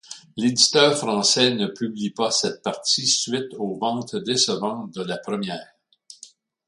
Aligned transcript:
L'éditeur 0.35 0.97
français 0.97 1.51
ne 1.53 1.67
publie 1.67 2.09
pas 2.09 2.31
cette 2.31 2.63
partie 2.63 3.05
suite 3.05 3.53
aux 3.59 3.77
ventes 3.77 4.15
décevantes 4.15 4.89
de 4.95 5.03
la 5.03 5.19
première. 5.19 5.75